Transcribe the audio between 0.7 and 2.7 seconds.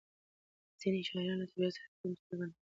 ځینې شاعران له طبیعت سره په تمثیلي بڼه غږېږي.